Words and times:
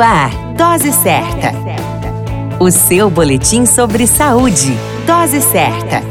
Ar, 0.00 0.30
Dose 0.56 0.92
Certa. 0.92 1.52
O 2.58 2.70
seu 2.70 3.10
boletim 3.10 3.66
sobre 3.66 4.06
saúde. 4.06 4.74
Dose 5.06 5.42
Certa. 5.42 6.02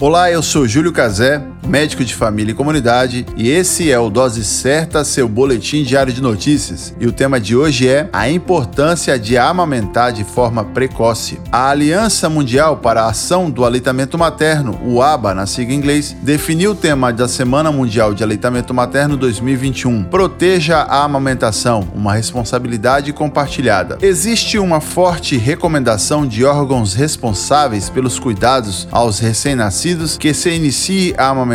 Olá, 0.00 0.30
eu 0.30 0.42
sou 0.42 0.68
Júlio 0.68 0.92
Cazé 0.92 1.42
médico 1.66 2.04
de 2.04 2.14
família 2.14 2.52
e 2.52 2.54
comunidade, 2.54 3.26
e 3.36 3.48
esse 3.48 3.90
é 3.90 3.98
o 3.98 4.10
Dose 4.10 4.44
Certa, 4.44 5.04
seu 5.04 5.28
boletim 5.28 5.82
diário 5.82 6.12
de 6.12 6.20
notícias. 6.20 6.94
E 7.00 7.06
o 7.06 7.12
tema 7.12 7.40
de 7.40 7.56
hoje 7.56 7.88
é 7.88 8.08
a 8.12 8.28
importância 8.28 9.18
de 9.18 9.38
amamentar 9.38 10.12
de 10.12 10.24
forma 10.24 10.64
precoce. 10.64 11.40
A 11.50 11.70
Aliança 11.70 12.28
Mundial 12.28 12.76
para 12.76 13.02
a 13.02 13.08
Ação 13.08 13.50
do 13.50 13.64
Aleitamento 13.64 14.18
Materno, 14.18 14.78
o 14.84 15.02
ABA 15.02 15.34
na 15.34 15.46
sigla 15.46 15.74
em 15.74 15.76
inglês, 15.76 16.14
definiu 16.22 16.72
o 16.72 16.74
tema 16.74 17.12
da 17.12 17.26
Semana 17.26 17.72
Mundial 17.72 18.12
de 18.12 18.22
Aleitamento 18.22 18.74
Materno 18.74 19.16
2021. 19.16 20.04
Proteja 20.04 20.78
a 20.78 21.02
amamentação, 21.02 21.88
uma 21.94 22.14
responsabilidade 22.14 23.12
compartilhada. 23.12 23.98
Existe 24.02 24.58
uma 24.58 24.80
forte 24.80 25.36
recomendação 25.36 26.26
de 26.26 26.44
órgãos 26.44 26.94
responsáveis 26.94 27.88
pelos 27.88 28.18
cuidados 28.18 28.86
aos 28.90 29.18
recém-nascidos 29.18 30.18
que 30.18 30.34
se 30.34 30.50
inicie 30.50 31.14
a 31.16 31.28
amamentação 31.28 31.53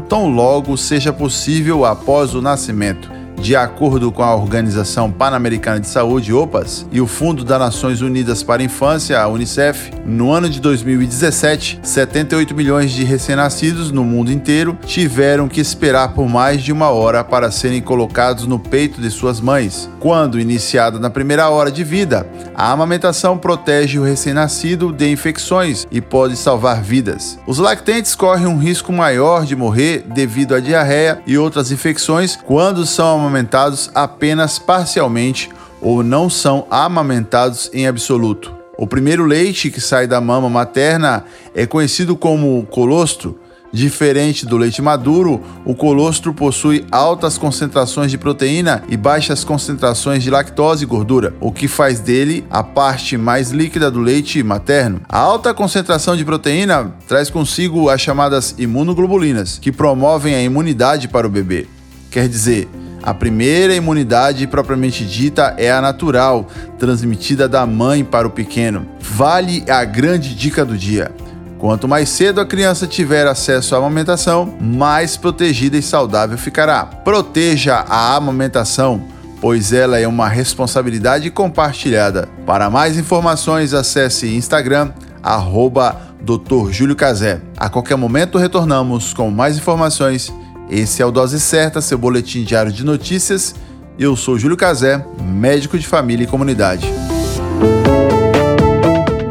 tão 0.00 0.28
logo 0.28 0.76
seja 0.76 1.12
possível 1.12 1.84
após 1.84 2.34
o 2.34 2.42
nascimento. 2.42 3.15
De 3.40 3.54
acordo 3.54 4.10
com 4.10 4.22
a 4.22 4.34
Organização 4.34 5.10
Pan-Americana 5.10 5.78
de 5.78 5.88
Saúde, 5.88 6.32
OPAS, 6.32 6.86
e 6.90 7.00
o 7.00 7.06
Fundo 7.06 7.44
das 7.44 7.58
Nações 7.58 8.00
Unidas 8.00 8.42
para 8.42 8.62
a 8.62 8.64
Infância, 8.64 9.20
a 9.20 9.28
UNICEF, 9.28 9.92
no 10.04 10.32
ano 10.32 10.48
de 10.48 10.60
2017, 10.60 11.80
78 11.82 12.54
milhões 12.54 12.90
de 12.90 13.04
recém-nascidos 13.04 13.92
no 13.92 14.02
mundo 14.02 14.32
inteiro 14.32 14.76
tiveram 14.84 15.48
que 15.48 15.60
esperar 15.60 16.14
por 16.14 16.28
mais 16.28 16.62
de 16.62 16.72
uma 16.72 16.90
hora 16.90 17.22
para 17.22 17.50
serem 17.50 17.80
colocados 17.80 18.46
no 18.46 18.58
peito 18.58 19.00
de 19.00 19.10
suas 19.10 19.40
mães. 19.40 19.88
Quando 20.00 20.40
iniciada 20.40 20.98
na 20.98 21.10
primeira 21.10 21.48
hora 21.48 21.70
de 21.70 21.84
vida, 21.84 22.26
a 22.54 22.72
amamentação 22.72 23.36
protege 23.36 23.98
o 23.98 24.04
recém-nascido 24.04 24.92
de 24.92 25.10
infecções 25.10 25.86
e 25.90 26.00
pode 26.00 26.36
salvar 26.36 26.82
vidas. 26.82 27.38
Os 27.46 27.58
lactentes 27.58 28.14
correm 28.14 28.46
um 28.46 28.58
risco 28.58 28.92
maior 28.92 29.44
de 29.44 29.54
morrer 29.54 30.04
devido 30.14 30.54
à 30.54 30.60
diarreia 30.60 31.20
e 31.26 31.36
outras 31.36 31.70
infecções 31.70 32.36
quando 32.36 32.86
são 32.86 33.25
amamentados 33.26 33.90
apenas 33.94 34.58
parcialmente 34.58 35.50
ou 35.80 36.02
não 36.02 36.30
são 36.30 36.66
amamentados 36.70 37.68
em 37.72 37.86
absoluto. 37.86 38.54
O 38.78 38.86
primeiro 38.86 39.24
leite 39.24 39.70
que 39.70 39.80
sai 39.80 40.06
da 40.06 40.20
mama 40.20 40.48
materna 40.48 41.24
é 41.54 41.66
conhecido 41.66 42.16
como 42.16 42.64
colostro. 42.66 43.38
Diferente 43.72 44.46
do 44.46 44.56
leite 44.56 44.80
maduro, 44.80 45.42
o 45.64 45.74
colostro 45.74 46.32
possui 46.32 46.86
altas 46.90 47.36
concentrações 47.36 48.10
de 48.10 48.16
proteína 48.16 48.82
e 48.88 48.96
baixas 48.96 49.44
concentrações 49.44 50.22
de 50.22 50.30
lactose 50.30 50.84
e 50.84 50.86
gordura, 50.86 51.34
o 51.40 51.50
que 51.50 51.66
faz 51.66 52.00
dele 52.00 52.46
a 52.48 52.62
parte 52.62 53.18
mais 53.18 53.50
líquida 53.50 53.90
do 53.90 54.00
leite 54.00 54.42
materno. 54.42 55.00
A 55.08 55.18
alta 55.18 55.52
concentração 55.52 56.16
de 56.16 56.24
proteína 56.24 56.94
traz 57.08 57.28
consigo 57.28 57.90
as 57.90 58.00
chamadas 58.00 58.54
imunoglobulinas, 58.56 59.58
que 59.58 59.72
promovem 59.72 60.34
a 60.34 60.42
imunidade 60.42 61.08
para 61.08 61.26
o 61.26 61.30
bebê. 61.30 61.66
Quer 62.10 62.28
dizer, 62.28 62.68
a 63.02 63.14
primeira 63.14 63.74
imunidade 63.74 64.46
propriamente 64.46 65.04
dita 65.04 65.54
é 65.56 65.70
a 65.70 65.80
natural, 65.80 66.46
transmitida 66.78 67.48
da 67.48 67.64
mãe 67.64 68.04
para 68.04 68.26
o 68.26 68.30
pequeno. 68.30 68.86
Vale 69.00 69.64
a 69.68 69.84
grande 69.84 70.34
dica 70.34 70.64
do 70.64 70.76
dia. 70.76 71.12
Quanto 71.58 71.88
mais 71.88 72.08
cedo 72.08 72.40
a 72.40 72.46
criança 72.46 72.86
tiver 72.86 73.26
acesso 73.26 73.74
à 73.74 73.78
amamentação, 73.78 74.54
mais 74.60 75.16
protegida 75.16 75.76
e 75.76 75.82
saudável 75.82 76.36
ficará. 76.36 76.84
Proteja 76.84 77.84
a 77.88 78.14
amamentação, 78.14 79.02
pois 79.40 79.72
ela 79.72 79.98
é 79.98 80.06
uma 80.06 80.28
responsabilidade 80.28 81.30
compartilhada. 81.30 82.28
Para 82.44 82.68
mais 82.68 82.98
informações, 82.98 83.72
acesse 83.72 84.34
Instagram, 84.34 84.90
arroba 85.22 85.96
Dr. 86.20 86.70
Júlio 86.72 86.96
Cazé. 86.96 87.40
A 87.56 87.68
qualquer 87.68 87.96
momento 87.96 88.36
retornamos 88.36 89.14
com 89.14 89.30
mais 89.30 89.56
informações 89.56 90.32
esse 90.68 91.00
é 91.00 91.06
o 91.06 91.10
Dose 91.10 91.40
Certa, 91.40 91.80
seu 91.80 91.96
boletim 91.96 92.42
diário 92.42 92.72
de 92.72 92.84
notícias. 92.84 93.54
Eu 93.98 94.16
sou 94.16 94.38
Júlio 94.38 94.56
Cazé, 94.56 95.04
médico 95.22 95.78
de 95.78 95.86
família 95.86 96.24
e 96.24 96.26
comunidade. 96.26 96.86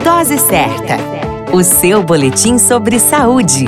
Dose 0.04 0.40
Certa, 0.40 0.98
o 1.54 1.64
seu 1.64 2.04
boletim 2.04 2.58
sobre 2.58 3.00
saúde. 3.00 3.68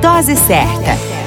Dose 0.00 0.36
Certa. 0.36 1.19